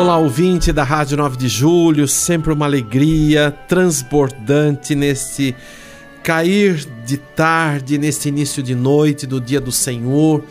[0.00, 5.54] Olá, ouvinte da Rádio 9 de Julho, sempre uma alegria transbordante neste
[6.22, 10.42] cair de tarde, neste início de noite do dia do Senhor,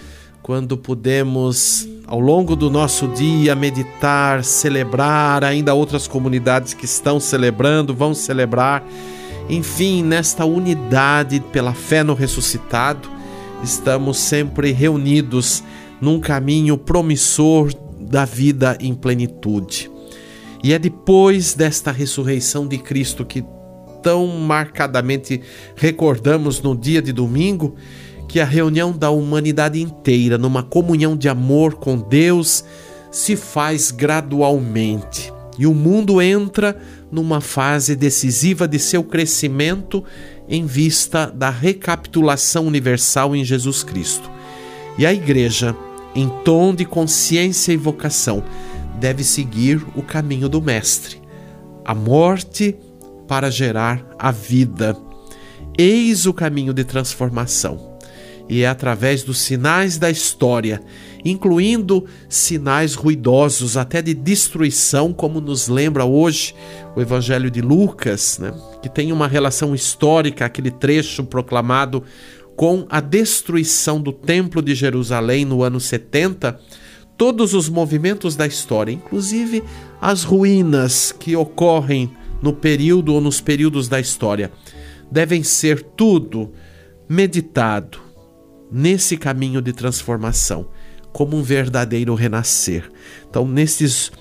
[0.43, 7.91] quando podemos, ao longo do nosso dia, meditar, celebrar, ainda outras comunidades que estão celebrando,
[7.91, 8.83] vão celebrar,
[9.49, 13.09] enfim, nesta unidade pela fé no ressuscitado,
[13.63, 15.63] estamos sempre reunidos
[15.99, 17.73] num caminho promissor
[18.09, 19.89] da vida em plenitude.
[20.63, 23.43] E é depois desta ressurreição de Cristo que
[24.01, 25.41] tão marcadamente
[25.75, 27.75] recordamos no dia de domingo
[28.27, 32.63] que a reunião da humanidade inteira numa comunhão de amor com Deus
[33.11, 36.77] se faz gradualmente e o mundo entra
[37.11, 40.01] numa fase decisiva de seu crescimento
[40.47, 44.31] em vista da recapitulação universal em Jesus Cristo.
[44.97, 45.75] E a igreja
[46.19, 48.43] em tom de consciência e vocação,
[48.99, 51.21] deve seguir o caminho do Mestre,
[51.85, 52.75] a morte
[53.27, 54.97] para gerar a vida.
[55.77, 57.97] Eis o caminho de transformação.
[58.49, 60.81] E é através dos sinais da história,
[61.23, 66.55] incluindo sinais ruidosos até de destruição, como nos lembra hoje
[66.95, 68.51] o Evangelho de Lucas, né?
[68.81, 72.03] que tem uma relação histórica, aquele trecho proclamado
[72.59, 76.59] com a destruição do Templo de Jerusalém no ano 70,
[77.17, 79.63] todos os movimentos da história, inclusive
[80.01, 84.51] as ruínas que ocorrem no período ou nos períodos da história,
[85.09, 86.51] devem ser tudo
[87.07, 87.97] meditado
[88.69, 90.67] nesse caminho de transformação,
[91.13, 92.91] como um verdadeiro renascer.
[93.29, 94.11] Então, nesses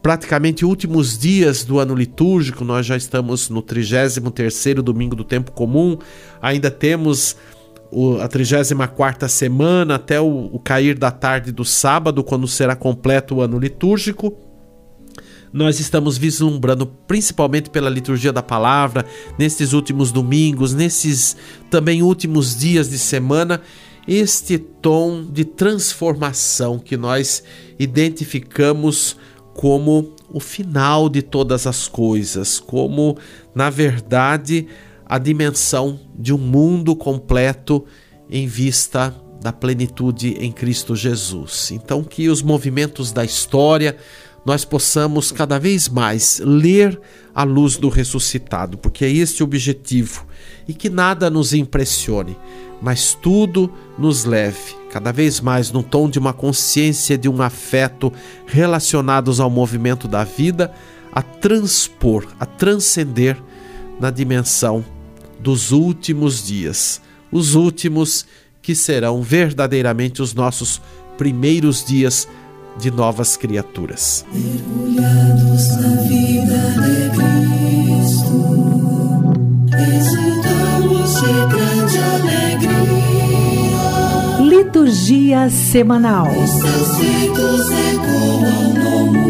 [0.00, 5.98] praticamente últimos dias do ano litúrgico, nós já estamos no 33º domingo do tempo comum,
[6.40, 7.36] ainda temos
[8.22, 13.42] a 34 semana até o, o cair da tarde do sábado, quando será completo o
[13.42, 14.36] ano litúrgico.
[15.52, 19.06] Nós estamos vislumbrando, principalmente pela liturgia da palavra,
[19.38, 21.36] nesses últimos domingos, nesses
[21.70, 23.62] também últimos dias de semana,
[24.06, 27.42] este tom de transformação que nós
[27.78, 29.16] identificamos
[29.54, 33.16] como o final de todas as coisas, como,
[33.54, 34.68] na verdade,
[35.08, 37.84] a dimensão de um mundo completo
[38.28, 41.70] em vista da plenitude em Cristo Jesus.
[41.70, 43.96] Então, que os movimentos da história
[44.44, 47.00] nós possamos cada vez mais ler
[47.34, 50.26] a luz do ressuscitado, porque é este o objetivo,
[50.66, 52.36] e que nada nos impressione,
[52.80, 58.12] mas tudo nos leve cada vez mais num tom de uma consciência, de um afeto
[58.46, 60.72] relacionados ao movimento da vida,
[61.12, 63.36] a transpor, a transcender
[64.00, 64.84] na dimensão
[65.40, 67.00] dos últimos dias,
[67.30, 68.26] os últimos
[68.60, 70.80] que serão verdadeiramente os nossos
[71.16, 72.28] primeiros dias
[72.78, 74.24] de novas criaturas.
[74.32, 78.36] Mergulhados na vida de Cristo,
[79.96, 83.08] exultamos de grande alegria.
[84.40, 86.28] Liturgia semanal.
[86.30, 89.27] Os seus feitos ecoam no mundo,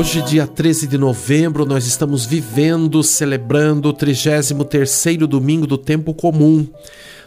[0.00, 6.66] Hoje, dia 13 de novembro, nós estamos vivendo, celebrando o 33º domingo do tempo comum.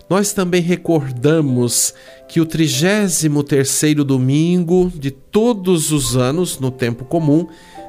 [0.09, 1.93] Nós também recordamos
[2.27, 7.45] que o 33º domingo de todos os anos no tempo comum,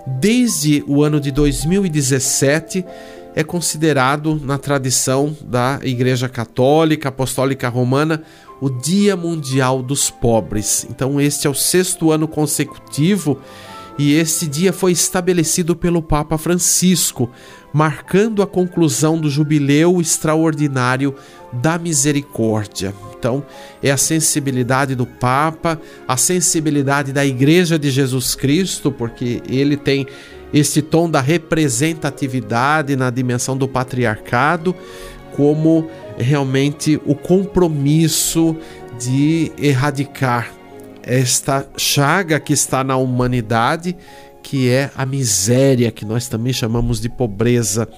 [0.07, 2.85] desde o ano de 2017,
[3.35, 8.23] é considerado na tradição da Igreja Católica Apostólica Romana
[8.61, 10.87] o Dia Mundial dos Pobres.
[10.91, 13.41] Então, este é o sexto ano consecutivo
[13.99, 17.31] e esse dia foi estabelecido pelo Papa Francisco,
[17.73, 21.15] marcando a conclusão do jubileu extraordinário
[21.53, 22.93] da misericórdia.
[23.17, 23.45] Então,
[23.83, 30.07] é a sensibilidade do Papa, a sensibilidade da Igreja de Jesus Cristo, porque ele tem
[30.53, 34.75] esse tom da representatividade na dimensão do patriarcado,
[35.37, 35.89] como
[36.19, 38.57] realmente o compromisso
[38.99, 40.53] de erradicar
[41.07, 43.97] esta chaga que está na humanidade,
[44.43, 47.89] que é a miséria, que nós também chamamos de pobreza.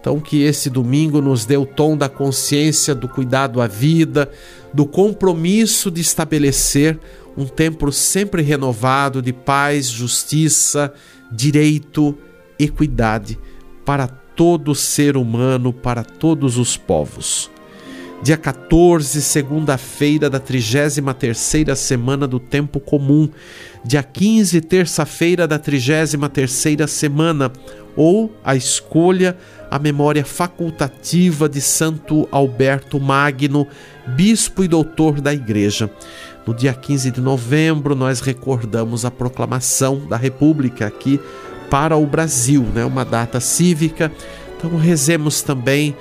[0.00, 4.30] Então, que esse domingo nos dê o tom da consciência, do cuidado à vida,
[4.72, 6.98] do compromisso de estabelecer
[7.36, 10.92] um tempo sempre renovado de paz, justiça,
[11.30, 12.16] direito,
[12.58, 13.38] equidade
[13.84, 17.50] para todo ser humano, para todos os povos.
[18.22, 23.30] Dia 14, segunda-feira da 33ª semana do tempo comum.
[23.82, 27.50] Dia 15, terça-feira da 33ª semana,
[27.96, 29.38] ou a escolha
[29.70, 33.66] a memória facultativa de Santo Alberto Magno,
[34.08, 35.88] bispo e doutor da Igreja.
[36.46, 41.18] No dia 15 de novembro, nós recordamos a proclamação da República aqui
[41.70, 42.84] para o Brasil, né?
[42.84, 44.12] uma data cívica.
[44.58, 45.96] Então, rezemos também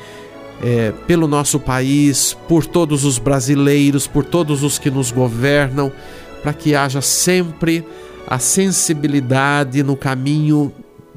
[0.61, 5.91] é, pelo nosso país, por todos os brasileiros, por todos os que nos governam,
[6.41, 7.85] para que haja sempre
[8.27, 10.71] a sensibilidade no caminho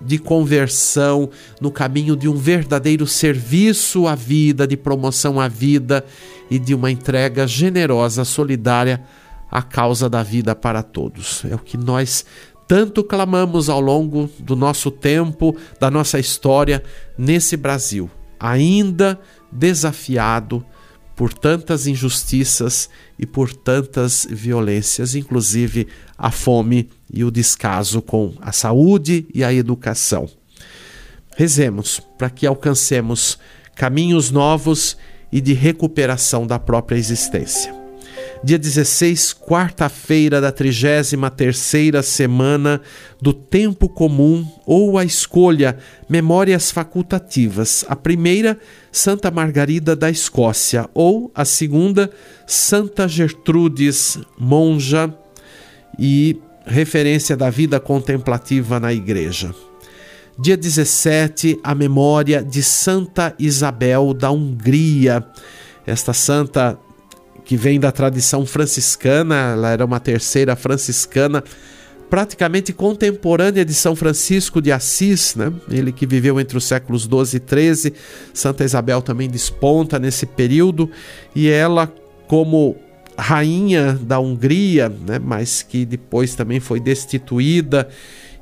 [0.05, 1.31] de conversão,
[1.61, 6.05] no caminho de um verdadeiro serviço à vida, de promoção à vida
[6.51, 9.03] e de uma entrega generosa, solidária
[9.51, 11.45] à causa da vida para todos.
[11.45, 12.25] É o que nós
[12.67, 16.83] tanto clamamos ao longo do nosso tempo, da nossa história
[17.19, 18.11] nesse Brasil,
[18.43, 19.21] ainda
[19.53, 20.67] desafiado
[21.15, 25.87] por tantas injustiças e por tantas violências, inclusive
[26.19, 30.29] a fome e o descaso com a saúde e a educação.
[31.37, 33.39] Rezemos para que alcancemos
[33.77, 34.97] caminhos novos
[35.31, 37.82] e de recuperação da própria existência.
[38.45, 42.81] Dia 16, quarta-feira da 33ª semana
[43.21, 45.79] do tempo comum ou a escolha
[46.09, 47.85] Memórias facultativas.
[47.89, 48.59] A primeira,
[48.91, 52.11] Santa Margarida da Escócia, ou a segunda,
[52.47, 55.15] Santa Gertrudes, monja
[55.99, 59.55] e referência da vida contemplativa na igreja.
[60.39, 65.25] Dia 17, a memória de Santa Isabel da Hungria.
[65.87, 66.79] Esta santa
[67.45, 71.43] que vem da tradição franciscana, ela era uma terceira franciscana,
[72.09, 75.53] praticamente contemporânea de São Francisco de Assis, né?
[75.71, 77.95] ele que viveu entre os séculos 12 e 13.
[78.35, 80.91] Santa Isabel também desponta nesse período
[81.35, 81.93] e ela,
[82.29, 82.77] como
[83.17, 87.89] rainha da Hungria, né, mas que depois também foi destituída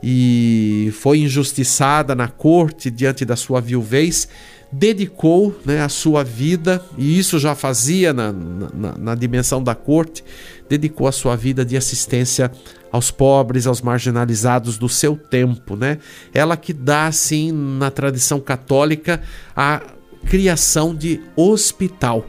[0.03, 4.29] e foi injustiçada na corte diante da sua viuvez,
[4.73, 10.23] dedicou né, a sua vida, e isso já fazia na, na, na, dimensão da corte,
[10.69, 12.51] dedicou a sua vida de assistência
[12.93, 15.77] aos pobres, aos marginalizados do seu tempo.
[15.77, 15.99] Né?
[16.33, 19.21] Ela que dá, assim, na tradição católica,
[19.57, 19.83] a
[20.27, 22.27] criação de hospital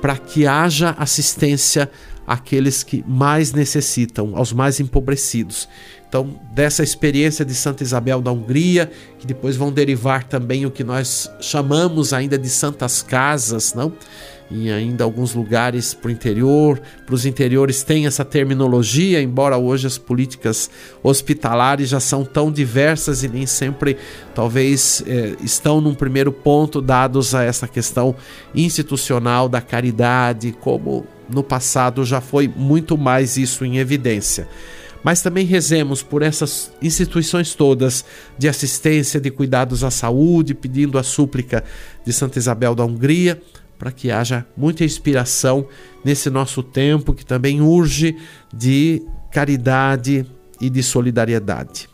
[0.00, 1.90] para que haja assistência
[2.26, 5.68] àqueles que mais necessitam, aos mais empobrecidos.
[6.08, 10.82] Então, dessa experiência de Santa Isabel da Hungria, que depois vão derivar também o que
[10.82, 13.92] nós chamamos ainda de santas casas, não?
[14.50, 19.86] E ainda alguns lugares para o interior, para os interiores tem essa terminologia, embora hoje
[19.86, 20.70] as políticas
[21.02, 23.98] hospitalares já são tão diversas e nem sempre,
[24.34, 28.16] talvez, eh, estão num primeiro ponto dados a essa questão
[28.54, 34.48] institucional da caridade, como no passado já foi muito mais isso em evidência
[35.08, 38.04] mas também rezemos por essas instituições todas
[38.36, 41.64] de assistência, de cuidados à saúde, pedindo a súplica
[42.04, 43.40] de Santa Isabel da Hungria,
[43.78, 45.66] para que haja muita inspiração
[46.04, 48.18] nesse nosso tempo que também urge
[48.52, 49.00] de
[49.32, 50.26] caridade
[50.60, 51.88] e de solidariedade.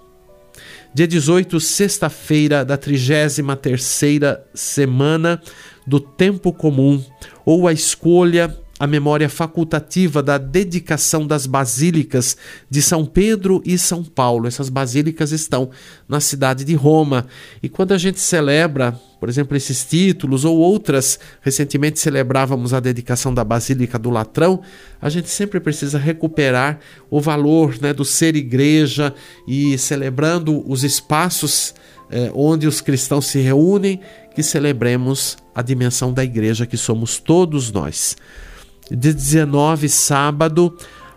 [0.92, 5.40] Dia 18, sexta-feira da 33ª semana
[5.86, 7.00] do tempo comum,
[7.46, 12.36] ou a escolha a memória facultativa da dedicação das basílicas
[12.68, 14.46] de São Pedro e São Paulo.
[14.46, 15.70] Essas basílicas estão
[16.06, 17.26] na cidade de Roma.
[17.62, 23.32] E quando a gente celebra, por exemplo, esses títulos ou outras, recentemente celebrávamos a dedicação
[23.32, 24.60] da Basílica do Latrão,
[25.00, 26.78] a gente sempre precisa recuperar
[27.10, 29.14] o valor né, do ser igreja
[29.48, 31.74] e celebrando os espaços
[32.10, 33.98] eh, onde os cristãos se reúnem,
[34.34, 38.14] que celebremos a dimensão da igreja que somos todos nós
[38.90, 40.76] de 19, sábado,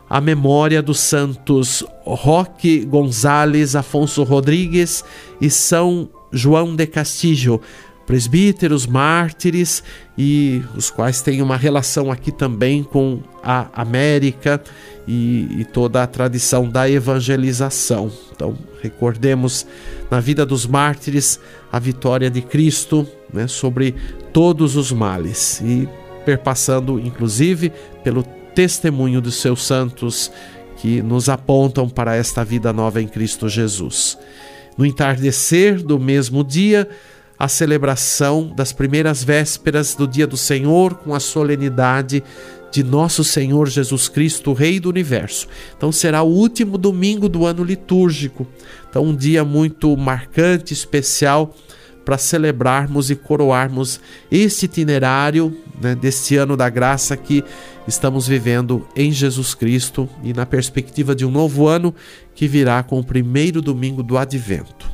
[0.10, 5.04] a memória dos santos Roque Gonzales, Afonso Rodrigues
[5.42, 7.62] e São João de Castillo,
[8.06, 9.84] presbíteros, mártires
[10.18, 14.64] e os quais têm uma relação aqui também com a América
[15.06, 18.10] e, e, toda a tradição da evangelização.
[18.34, 19.68] Então, recordemos
[20.10, 23.94] na vida dos mártires a vitória de Cristo né, sobre
[24.32, 25.88] todos os males e
[26.28, 27.72] perpassando inclusive
[28.04, 28.22] pelo
[28.54, 30.30] testemunho dos seus santos
[30.76, 34.18] que nos apontam para esta vida nova em Cristo Jesus.
[34.78, 36.90] No entardecer do mesmo dia,
[37.40, 42.22] a celebração das primeiras vésperas do dia do Senhor com a solenidade
[42.74, 45.48] de nosso Senhor Jesus Cristo, Rei do Universo.
[45.78, 48.46] Então será o último domingo do ano litúrgico.
[48.90, 51.56] Então um dia muito marcante, especial
[52.08, 54.00] para celebrarmos e coroarmos
[54.32, 57.44] este itinerário né, deste ano da graça que
[57.86, 61.94] estamos vivendo em Jesus Cristo e na perspectiva de um novo ano
[62.34, 64.90] que virá com o primeiro domingo do Advento.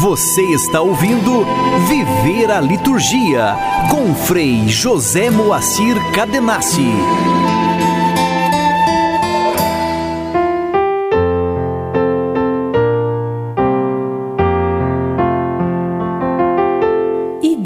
[0.00, 1.46] Você está ouvindo
[1.88, 3.54] Viver a Liturgia
[3.92, 6.90] com Frei José Moacir Cadenassi.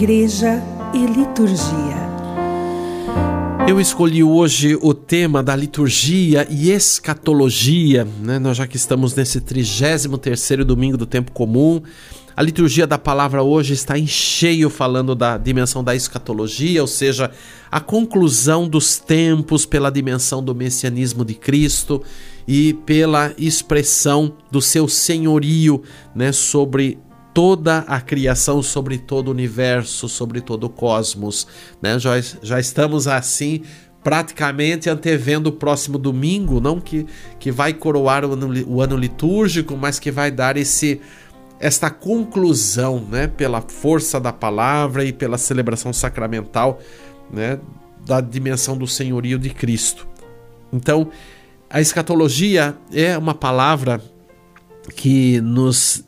[0.01, 0.63] Igreja
[0.95, 1.99] e Liturgia.
[3.67, 8.39] Eu escolhi hoje o tema da liturgia e escatologia, né?
[8.39, 11.83] Nós já que estamos nesse 33º domingo do tempo comum,
[12.37, 17.33] a liturgia da palavra hoje está em cheio falando da dimensão da escatologia, ou seja,
[17.69, 22.01] a conclusão dos tempos pela dimensão do messianismo de Cristo
[22.47, 25.83] e pela expressão do seu senhorio,
[26.15, 27.01] né, sobre
[27.39, 31.47] toda a criação, sobre todo o universo, sobre todo o cosmos.
[31.81, 31.97] Né?
[31.97, 33.63] Já, já estamos assim
[34.03, 37.07] praticamente antevendo o próximo domingo, não que,
[37.39, 41.01] que vai coroar o ano, o ano litúrgico, mas que vai dar esse
[41.61, 46.81] esta conclusão, né, pela força da palavra e pela celebração sacramental,
[47.33, 47.61] né,
[48.05, 50.09] da dimensão do senhorio de Cristo.
[50.73, 51.09] Então,
[51.71, 54.03] a escatologia é uma palavra
[54.97, 56.08] que nos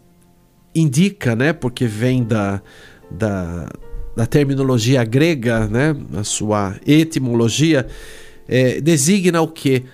[0.75, 2.63] indica, né, porque vem da,
[3.11, 3.69] da,
[4.17, 7.87] da terminologia grega, né, a sua etimologia,
[8.49, 9.85] é, designa o que?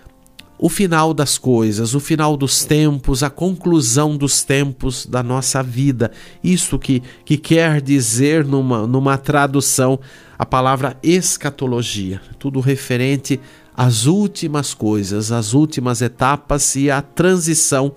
[0.59, 6.11] O final das coisas, o final dos tempos, a conclusão dos tempos da nossa vida.
[6.43, 10.01] Isso que, que quer dizer numa, numa tradução
[10.39, 13.39] a palavra escatologia, tudo referente
[13.77, 17.93] às últimas coisas, às últimas etapas e à transição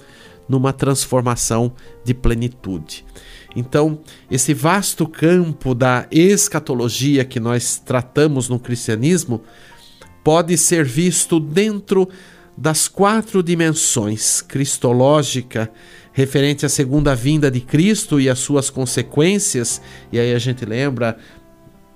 [0.50, 1.72] numa transformação
[2.04, 3.06] de plenitude.
[3.56, 9.42] Então, esse vasto campo da escatologia que nós tratamos no cristianismo
[10.24, 12.10] pode ser visto dentro
[12.58, 15.72] das quatro dimensões cristológica,
[16.12, 21.18] referente à segunda vinda de Cristo e as suas consequências, e aí a gente lembra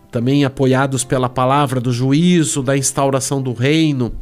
[0.10, 4.14] também apoiados pela palavra do juízo, da instauração do reino,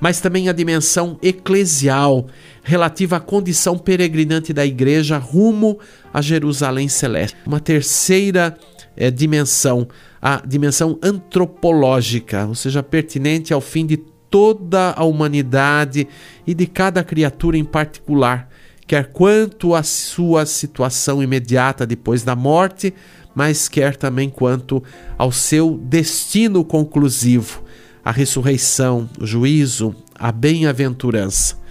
[0.00, 2.26] mas também a dimensão eclesial,
[2.66, 5.78] relativa à condição peregrinante da igreja rumo
[6.12, 7.36] a Jerusalém Celeste.
[7.46, 8.58] Uma terceira
[8.96, 9.86] é, dimensão,
[10.20, 16.08] a dimensão antropológica, ou seja, pertinente ao fim de toda a humanidade
[16.44, 18.48] e de cada criatura em particular,
[18.84, 22.92] quer quanto à sua situação imediata depois da morte,
[23.32, 24.82] mas quer também quanto
[25.16, 27.62] ao seu destino conclusivo,
[28.04, 31.64] a ressurreição, o juízo, a bem-aventurança.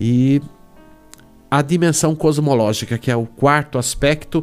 [0.00, 0.40] E
[1.50, 4.42] a dimensão cosmológica, que é o quarto aspecto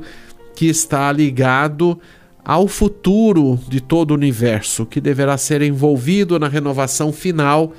[0.56, 2.00] que está ligado
[2.46, 7.74] ao futuro de todo o universo, que deverá ser envolvido na renovação final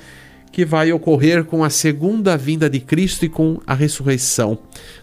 [0.50, 4.58] que vai ocorrer com a segunda vinda de Cristo e com a ressurreição,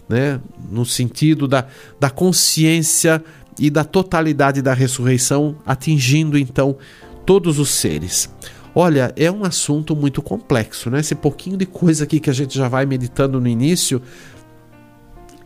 [0.10, 0.39] né?
[0.70, 1.67] no sentido da,
[2.00, 3.24] da consciência
[3.58, 6.77] e da totalidade da ressurreição, atingindo então
[7.25, 8.29] todos os seres.
[8.77, 11.00] Olha, é um assunto muito complexo, né?
[11.00, 14.01] Esse pouquinho de coisa aqui que a gente já vai meditando no início,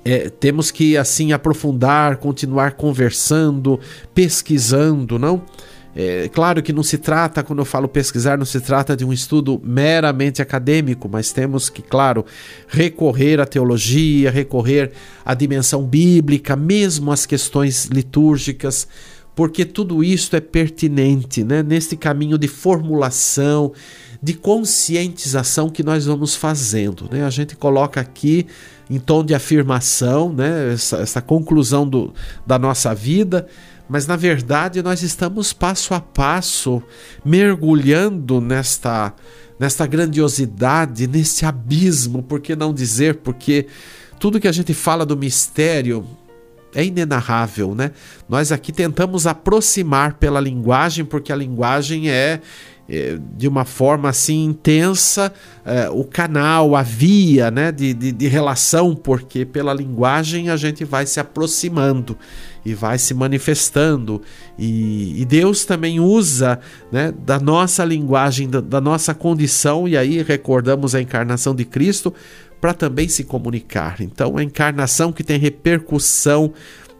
[0.03, 3.79] é, temos que assim aprofundar, continuar conversando,
[4.15, 5.43] pesquisando, não?
[5.95, 9.11] É claro que não se trata, quando eu falo pesquisar, não se trata de um
[9.11, 12.25] estudo meramente acadêmico, mas temos que, claro,
[12.67, 14.91] recorrer à teologia, recorrer
[15.25, 18.87] à dimensão bíblica, mesmo às questões litúrgicas,
[19.39, 21.63] porque tudo isso é pertinente né?
[21.63, 23.71] nesse caminho de formulação,
[24.21, 27.07] de conscientização que nós vamos fazendo.
[27.09, 27.23] Né?
[27.23, 28.47] A gente coloca aqui
[28.89, 30.73] em tom de afirmação né?
[30.73, 32.13] essa, essa conclusão do,
[32.45, 33.47] da nossa vida
[33.87, 36.83] mas na verdade nós estamos passo a passo
[37.23, 39.13] mergulhando nesta
[39.57, 43.15] nesta grandiosidade, nesse abismo, por que não dizer?
[43.15, 43.67] Porque
[44.19, 46.05] tudo que a gente fala do mistério
[46.73, 47.91] é inenarrável, né?
[48.27, 52.39] Nós aqui tentamos aproximar pela linguagem, porque a linguagem é,
[52.87, 55.33] é de uma forma assim intensa
[55.65, 60.83] é, o canal, a via né, de, de, de relação, porque pela linguagem a gente
[60.83, 62.17] vai se aproximando
[62.65, 64.21] e vai se manifestando.
[64.57, 66.59] E, e Deus também usa
[66.91, 72.13] né, da nossa linguagem, da, da nossa condição, e aí recordamos a encarnação de Cristo
[72.59, 74.01] para também se comunicar.
[74.01, 76.53] Então, a encarnação que tem repercussão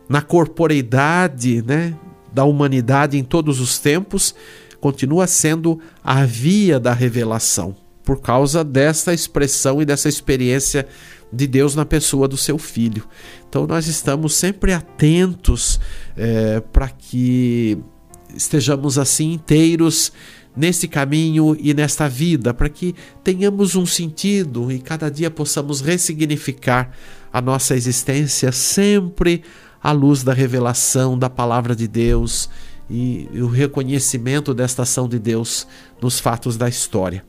[0.08, 1.94] na corporeidade né,
[2.34, 4.34] da humanidade em todos os tempos,
[4.80, 10.88] continua sendo a via da revelação, por causa dessa expressão e dessa experiência
[11.32, 13.06] de Deus na pessoa do seu filho.
[13.48, 15.80] Então nós estamos sempre atentos
[16.16, 17.78] é, para que
[18.36, 20.12] estejamos assim inteiros
[20.56, 26.92] nesse caminho e nesta vida, para que tenhamos um sentido e cada dia possamos ressignificar
[27.32, 29.44] a nossa existência sempre
[29.82, 32.50] à luz da revelação da palavra de Deus
[32.90, 35.68] e o reconhecimento desta ação de Deus
[36.02, 37.24] nos fatos da história.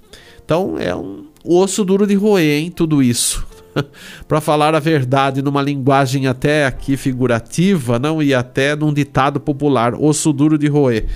[0.45, 3.47] Então é um osso duro de roer, hein, tudo isso.
[4.29, 9.95] para falar a verdade numa linguagem até aqui figurativa, não e até num ditado popular,
[9.95, 11.07] osso duro de roer.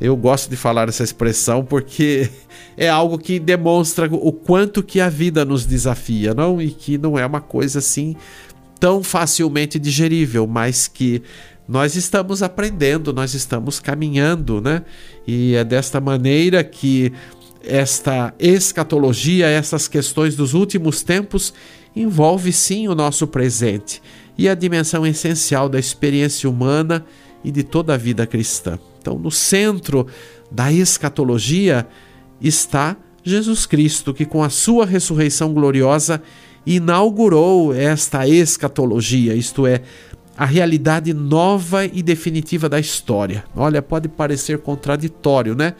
[0.00, 2.30] Eu gosto de falar essa expressão porque
[2.76, 6.60] é algo que demonstra o quanto que a vida nos desafia, não?
[6.60, 8.16] E que não é uma coisa assim
[8.78, 11.22] tão facilmente digerível, mas que
[11.68, 14.82] nós estamos aprendendo, nós estamos caminhando, né?
[15.26, 17.12] E é desta maneira que
[17.62, 21.52] esta escatologia, essas questões dos últimos tempos,
[21.94, 24.02] envolve sim o nosso presente
[24.36, 27.04] e a dimensão essencial da experiência humana
[27.44, 28.78] e de toda a vida cristã.
[29.00, 30.06] Então, no centro
[30.50, 31.86] da escatologia
[32.40, 36.22] está Jesus Cristo, que com a sua ressurreição gloriosa
[36.66, 39.82] inaugurou esta escatologia, isto é,
[40.36, 43.44] a realidade nova e definitiva da história.
[43.54, 45.74] Olha, pode parecer contraditório, né?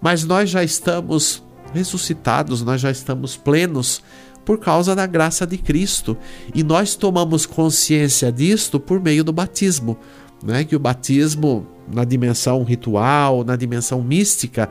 [0.00, 1.42] Mas nós já estamos
[1.74, 4.02] ressuscitados, nós já estamos plenos
[4.48, 6.16] por causa da graça de Cristo.
[6.54, 9.98] E nós tomamos consciência disto por meio do batismo,
[10.42, 10.64] né?
[10.64, 14.70] Que o batismo na dimensão ritual, na dimensão mística,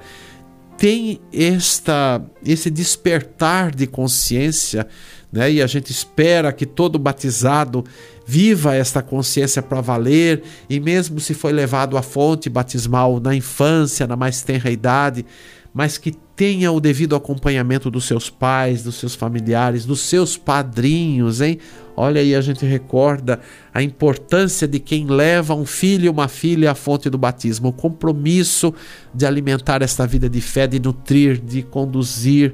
[0.79, 4.87] tem esta esse despertar de consciência,
[5.31, 5.51] né?
[5.51, 7.83] E a gente espera que todo batizado
[8.25, 14.07] viva esta consciência para valer, e mesmo se foi levado à fonte batismal na infância,
[14.07, 15.23] na mais tenra idade,
[15.71, 21.41] mas que tenha o devido acompanhamento dos seus pais, dos seus familiares, dos seus padrinhos,
[21.41, 21.57] hein?
[21.95, 23.39] Olha aí, a gente recorda
[23.73, 27.73] a importância de quem leva um filho e uma filha à fonte do batismo, o
[27.73, 28.71] compromisso
[29.11, 32.53] de alimentar esta vida de fé, de nutrir, de conduzir.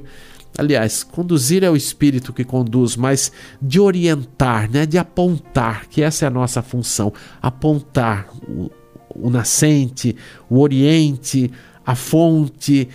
[0.56, 4.86] Aliás, conduzir é o espírito que conduz, mas de orientar, né?
[4.86, 8.70] de apontar, que essa é a nossa função: apontar o,
[9.14, 10.16] o nascente,
[10.48, 11.50] o oriente,
[11.84, 12.88] a fonte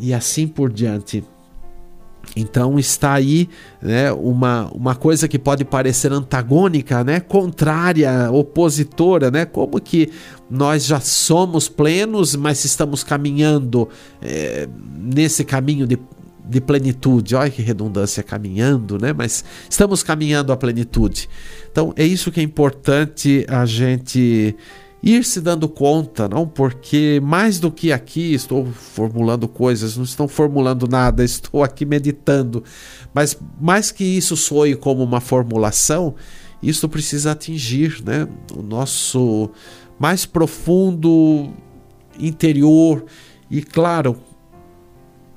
[0.00, 1.24] e assim por diante.
[2.36, 3.48] Então está aí
[3.80, 10.10] né, uma, uma coisa que pode parecer antagônica, né, contrária, opositora, né, como que
[10.50, 13.88] nós já somos plenos, mas estamos caminhando
[14.20, 15.98] é, nesse caminho de,
[16.44, 17.34] de plenitude.
[17.34, 19.12] Olha que redundância, caminhando, né?
[19.12, 21.28] Mas estamos caminhando à plenitude.
[21.70, 24.56] Então é isso que é importante a gente
[25.02, 30.26] ir se dando conta, não porque mais do que aqui estou formulando coisas, não estou
[30.26, 32.62] formulando nada, estou aqui meditando,
[33.14, 36.14] mas mais que isso soe como uma formulação,
[36.62, 39.50] isso precisa atingir, né, o nosso
[39.98, 41.50] mais profundo
[42.18, 43.04] interior.
[43.50, 44.16] E claro,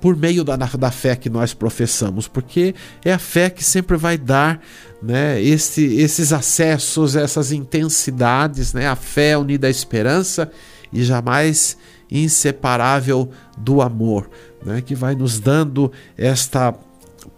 [0.02, 2.74] por meio da, da fé que nós professamos, porque
[3.06, 4.60] é a fé que sempre vai dar
[5.02, 10.52] né, esse, esses acessos, essas intensidades, né, a fé unida à esperança
[10.92, 11.78] e jamais
[12.10, 14.28] inseparável do amor,
[14.66, 16.74] né, que vai nos dando esta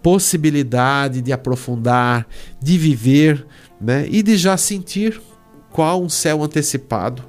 [0.01, 2.25] possibilidade de aprofundar,
[2.61, 3.45] de viver
[3.79, 5.21] né, e de já sentir
[5.69, 7.23] qual um céu antecipado,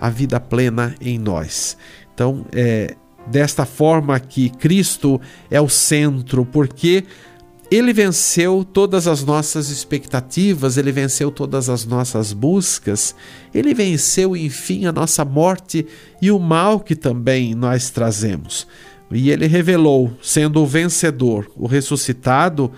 [0.00, 1.76] a vida plena em nós.
[2.12, 7.04] Então, é, desta forma que Cristo é o centro, porque
[7.70, 13.14] ele venceu todas as nossas expectativas, ele venceu todas as nossas buscas,
[13.54, 15.86] ele venceu, enfim, a nossa morte
[16.20, 18.66] e o mal que também nós trazemos.
[19.10, 22.70] E ele revelou, sendo o vencedor, o ressuscitado,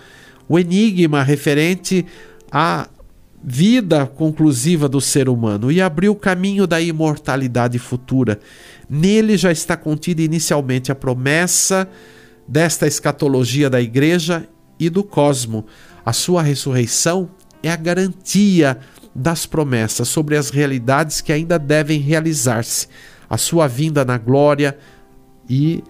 [0.47, 2.05] o enigma referente
[2.49, 2.87] à
[3.47, 8.39] vida conclusiva do ser humano e abriu o caminho da imortalidade futura.
[8.89, 11.87] Nele já está contida inicialmente a promessa
[12.47, 15.63] desta escatologia da igreja e do cosmo.
[16.03, 17.29] A sua ressurreição
[17.61, 18.79] é a garantia
[19.13, 22.87] das promessas sobre as realidades que ainda devem realizar-se,
[23.29, 24.75] a sua vinda na glória
[25.47, 25.83] e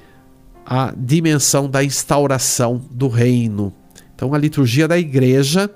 [0.66, 3.74] a dimensão da instauração do reino.
[4.14, 5.70] Então, a liturgia da igreja,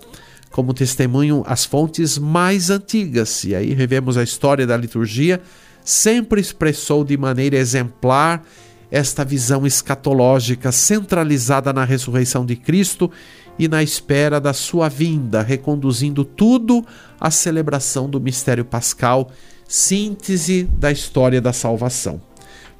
[0.52, 5.42] como testemunho as fontes mais antigas, e aí revemos a história da liturgia
[5.84, 8.44] sempre expressou de maneira exemplar
[8.92, 13.10] esta visão escatológica centralizada na ressurreição de Cristo
[13.58, 16.86] e na espera da sua vinda, reconduzindo tudo
[17.20, 19.32] à celebração do mistério pascal,
[19.68, 22.22] síntese da história da salvação.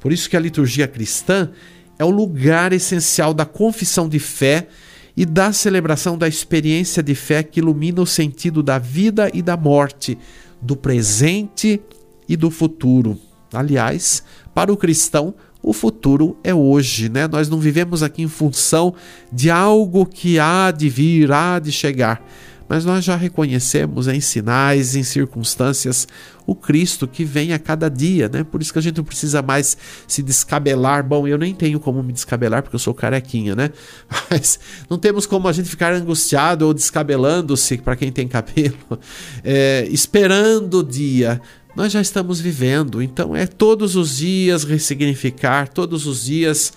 [0.00, 1.50] Por isso que a liturgia cristã
[1.98, 4.68] é o lugar essencial da confissão de fé
[5.16, 9.56] e da celebração da experiência de fé que ilumina o sentido da vida e da
[9.56, 10.16] morte,
[10.60, 11.80] do presente
[12.28, 13.18] e do futuro.
[13.52, 14.22] Aliás,
[14.54, 17.28] para o cristão, o futuro é hoje, né?
[17.28, 18.94] Nós não vivemos aqui em função
[19.32, 22.24] de algo que há de vir, há de chegar,
[22.70, 26.06] mas nós já reconhecemos em sinais, em circunstâncias,
[26.46, 28.44] o Cristo que vem a cada dia, né?
[28.44, 31.02] Por isso que a gente não precisa mais se descabelar.
[31.02, 33.70] Bom, eu nem tenho como me descabelar porque eu sou carequinha, né?
[34.30, 39.00] Mas não temos como a gente ficar angustiado ou descabelando-se para quem tem cabelo,
[39.42, 41.42] é, esperando o dia
[41.74, 43.02] nós já estamos vivendo.
[43.02, 46.72] Então é todos os dias ressignificar, todos os dias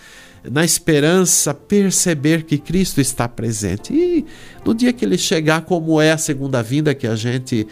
[0.50, 3.94] na esperança perceber que Cristo está presente.
[3.94, 4.26] E
[4.66, 7.68] no dia que ele chegar, como é a segunda vinda que a gente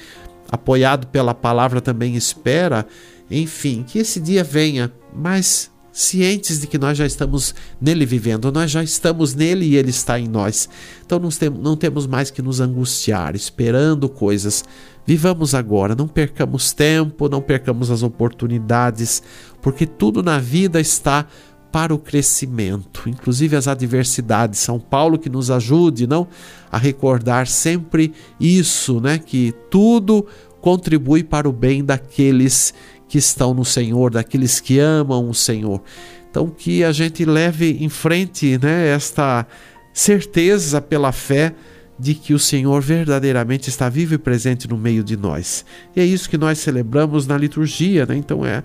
[0.49, 2.85] apoiado pela palavra também espera,
[3.29, 8.71] enfim, que esse dia venha, mas cientes de que nós já estamos nele vivendo, nós
[8.71, 10.69] já estamos nele e ele está em nós.
[11.05, 11.19] Então
[11.61, 14.63] não temos mais que nos angustiar, esperando coisas.
[15.05, 19.21] Vivamos agora, não percamos tempo, não percamos as oportunidades,
[19.61, 21.27] porque tudo na vida está
[21.71, 24.59] para o crescimento, inclusive as adversidades.
[24.59, 26.27] São Paulo que nos ajude, não,
[26.71, 30.25] a recordar sempre isso, né, que tudo
[30.59, 32.73] contribui para o bem daqueles
[33.07, 35.81] que estão no Senhor, daqueles que amam o Senhor.
[36.29, 39.45] Então que a gente leve em frente, né, esta
[39.93, 41.53] certeza pela fé
[42.01, 45.63] de que o Senhor verdadeiramente está vivo e presente no meio de nós.
[45.95, 48.15] E é isso que nós celebramos na liturgia, né?
[48.15, 48.63] Então é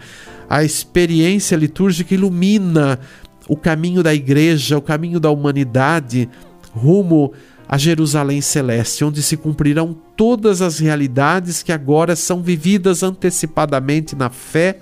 [0.48, 2.98] a experiência litúrgica ilumina
[3.46, 6.30] o caminho da igreja, o caminho da humanidade
[6.72, 7.34] rumo
[7.68, 14.30] a Jerusalém Celeste, onde se cumprirão todas as realidades que agora são vividas antecipadamente na
[14.30, 14.78] fé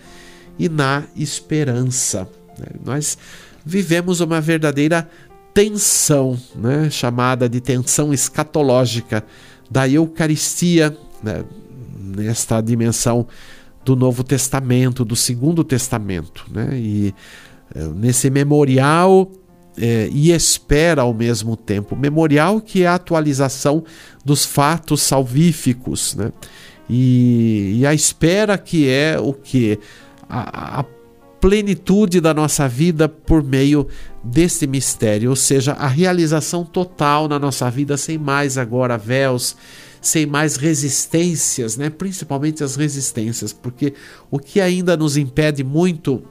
[0.57, 2.29] e na esperança.
[2.57, 2.67] Né?
[2.85, 3.19] Nós
[3.67, 5.09] vivemos uma verdadeira
[5.55, 6.91] tensão, né?
[6.91, 9.25] chamada de tensão escatológica
[9.71, 11.45] da Eucaristia, né?
[11.97, 13.27] nesta dimensão
[13.85, 16.45] do Novo Testamento, do Segundo Testamento.
[16.51, 16.71] Né?
[16.75, 17.15] E
[17.75, 19.31] eh, nesse memorial
[19.77, 21.97] é, e espera ao mesmo tempo.
[21.97, 23.85] Memorial que é a atualização
[24.25, 26.33] dos fatos salvíficos, né?
[26.89, 29.79] E, e a espera que é o que?
[30.29, 30.85] A, a
[31.45, 33.87] plenitude da nossa vida por meio
[34.25, 39.55] desse mistério, ou seja, a realização total na nossa vida, sem mais agora véus,
[40.01, 41.91] sem mais resistências, né?
[41.91, 43.93] principalmente as resistências, porque
[44.31, 46.23] o que ainda nos impede muito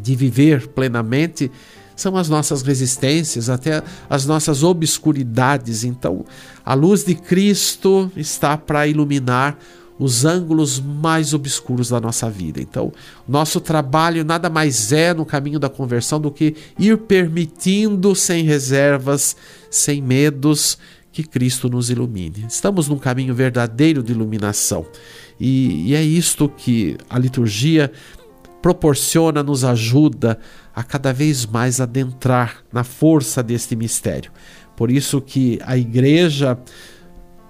[0.00, 1.50] de viver plenamente
[1.96, 5.82] são as nossas resistências, até as nossas obscuridades.
[5.82, 6.24] Então,
[6.64, 9.58] a luz de Cristo está para iluminar
[9.98, 12.60] os ângulos mais obscuros da nossa vida.
[12.60, 12.92] Então,
[13.28, 19.36] nosso trabalho nada mais é no caminho da conversão do que ir permitindo, sem reservas,
[19.70, 20.78] sem medos,
[21.12, 22.44] que Cristo nos ilumine.
[22.48, 24.84] Estamos num caminho verdadeiro de iluminação.
[25.38, 27.92] E, e é isto que a liturgia
[28.60, 30.38] proporciona, nos ajuda
[30.74, 34.32] a cada vez mais adentrar na força deste mistério.
[34.74, 36.58] Por isso que a igreja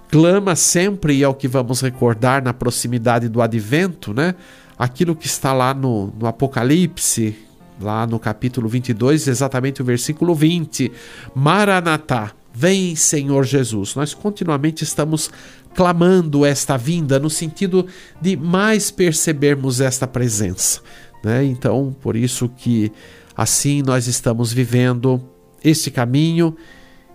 [0.09, 4.35] clama sempre, e é o que vamos recordar na proximidade do advento, né?
[4.77, 7.35] Aquilo que está lá no, no Apocalipse,
[7.79, 10.91] lá no capítulo 22, exatamente o versículo 20.
[11.33, 13.95] Maranatá, vem Senhor Jesus.
[13.95, 15.29] Nós continuamente estamos
[15.73, 17.85] clamando esta vinda no sentido
[18.21, 20.79] de mais percebermos esta presença.
[21.23, 21.43] Né?
[21.43, 22.91] Então, por isso que
[23.35, 25.21] assim nós estamos vivendo
[25.63, 26.55] este caminho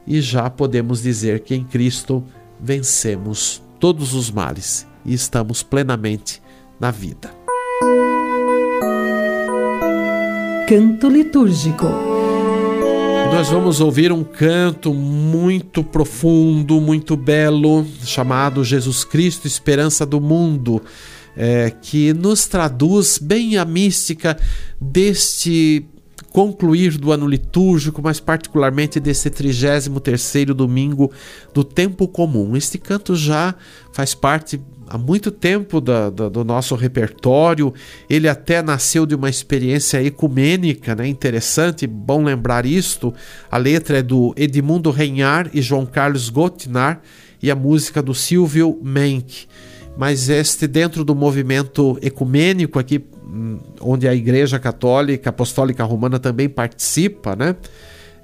[0.06, 2.22] e já podemos dizer que em Cristo
[2.62, 6.42] vencemos todos os males e estamos plenamente
[6.78, 7.32] na vida.
[10.68, 11.86] Canto litúrgico.
[13.32, 20.82] Nós vamos ouvir um canto muito profundo, muito belo, chamado Jesus Cristo, Esperança do Mundo
[21.36, 24.36] é, que nos traduz bem a mística
[24.80, 25.86] deste
[26.30, 31.10] concluir do ano litúrgico, mas particularmente desse 33º domingo
[31.52, 32.56] do tempo comum.
[32.56, 33.54] Este canto já
[33.92, 37.74] faz parte há muito tempo da, da, do nosso repertório.
[38.08, 41.06] Ele até nasceu de uma experiência ecumênica, né?
[41.06, 43.12] interessante, bom lembrar isto.
[43.50, 47.02] A letra é do Edmundo Reinhar e João Carlos Gottinar
[47.42, 49.46] e a música do Silvio Menck
[49.96, 53.04] mas este dentro do movimento ecumênico aqui,
[53.80, 57.56] onde a Igreja Católica Apostólica Romana também participa, né?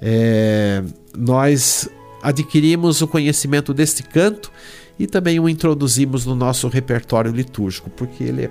[0.01, 0.83] É,
[1.17, 1.89] nós
[2.21, 4.51] adquirimos o conhecimento deste canto
[4.99, 8.49] e também o introduzimos no nosso repertório litúrgico, porque ele é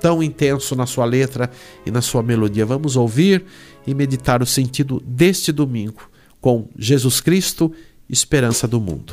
[0.00, 1.50] tão intenso na sua letra
[1.84, 2.66] e na sua melodia.
[2.66, 3.44] Vamos ouvir
[3.86, 6.08] e meditar o sentido deste domingo
[6.40, 7.72] com Jesus Cristo,
[8.08, 9.12] esperança do mundo.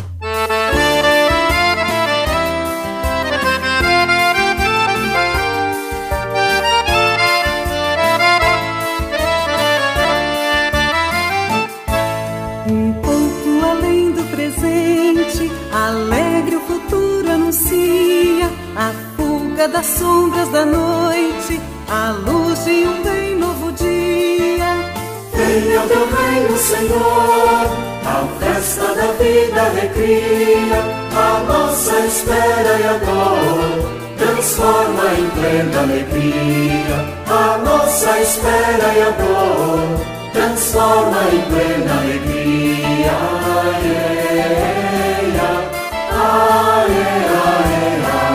[20.56, 24.90] Da noite, a luz de um bem novo dia.
[25.34, 27.68] Venha o teu reino, Senhor,
[28.06, 30.80] a festa da vida recria,
[31.12, 33.96] a nossa espera e a dor.
[34.18, 40.00] Transforma em plena alegria a nossa espera e a dor.
[40.32, 43.12] Transforma em plena alegria.
[43.76, 43.98] Aê,
[46.16, 48.35] aê, aê, de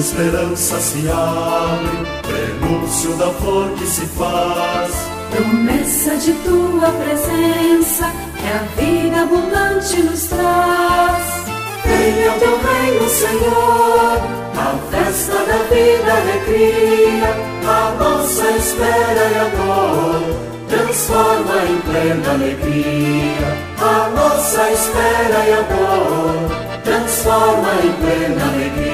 [0.00, 4.90] esperança se abre, prenúncio da flor que se faz.
[5.30, 11.40] Promessa de tua presença, que a vida abundante nos traz.
[11.84, 14.22] Venha o teu reino, Senhor,
[14.56, 17.28] a festa da vida recria,
[17.68, 20.50] a nossa espera e a dor.
[20.68, 28.89] Transforma em plena alegria a nossa espera e a dor transforma em plena alegria.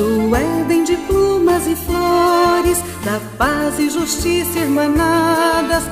[0.00, 5.84] Do Éden de plumas e flores, da paz e justiça irmanadas,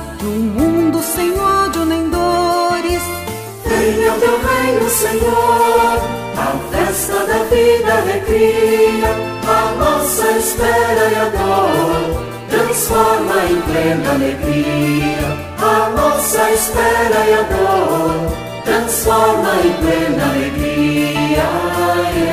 [7.49, 9.09] vida recria,
[9.47, 12.29] a nossa espera e a dor.
[12.49, 18.31] Transforma em plena alegria, a nossa espera e a dor.
[18.63, 21.43] Transforma em plena alegria.
[21.89, 22.29] Aê,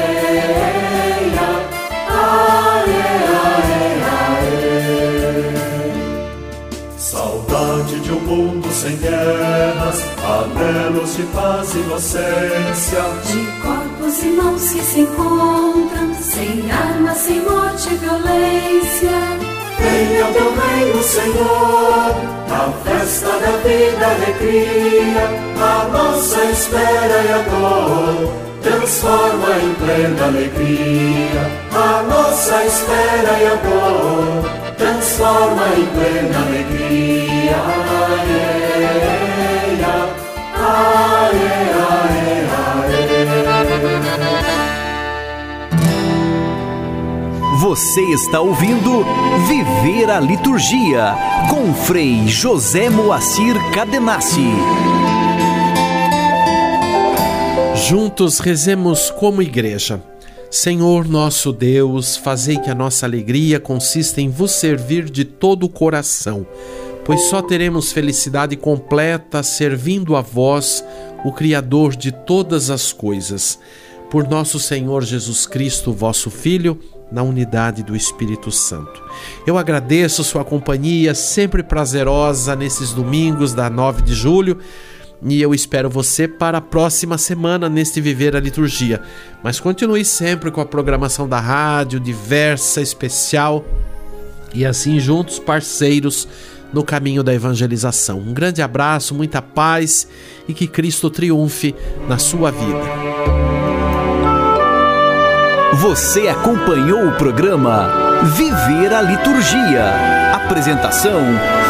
[0.49, 1.37] aê,
[2.09, 3.46] aê,
[8.07, 14.81] de um mundo sem guerras anelos de paz e inocência, de corpos e mãos que
[14.81, 19.11] se encontram, sem armas, sem morte e violência.
[19.81, 22.15] Venha o teu reino, Senhor,
[22.49, 25.29] a festa da vida recria,
[25.61, 28.33] a nossa espera e a dor.
[28.63, 34.66] Transforma em plena alegria a nossa espera e a dor.
[35.17, 37.57] Transforma em plena alegria.
[47.59, 49.07] Você está ouvindo
[49.49, 51.15] Viver a Liturgia
[51.49, 54.53] com Frei José Moacir Cadenassi.
[57.89, 59.99] Juntos rezemos como igreja.
[60.51, 65.69] Senhor nosso Deus, fazei que a nossa alegria consista em vos servir de todo o
[65.69, 66.47] coração
[67.07, 70.85] pois só teremos felicidade completa servindo a vós,
[71.25, 73.61] o Criador de todas as coisas.
[74.11, 76.81] Por nosso Senhor Jesus Cristo, vosso Filho,
[77.11, 79.01] na unidade do Espírito Santo.
[79.47, 84.59] Eu agradeço sua companhia sempre prazerosa nesses domingos da 9 de julho.
[85.25, 89.01] E eu espero você para a próxima semana neste Viver a Liturgia.
[89.43, 93.65] Mas continue sempre com a programação da rádio, diversa, especial.
[94.55, 96.29] E assim juntos, parceiros
[96.73, 98.19] no caminho da evangelização.
[98.19, 100.07] Um grande abraço, muita paz
[100.49, 101.75] e que Cristo triunfe
[102.09, 103.17] na sua vida.
[105.75, 110.16] Você acompanhou o programa Viver a Liturgia.
[110.47, 111.23] Apresentação: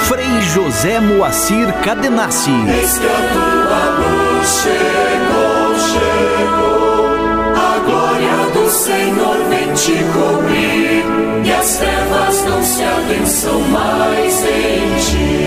[0.03, 2.51] Frei José Moacir Cadenassi.
[2.51, 7.07] Eis que a tua luz chegou, chegou.
[7.57, 11.05] A glória do Senhor vem te cobrir.
[11.43, 15.46] E as trevas não se adensam mais em ti.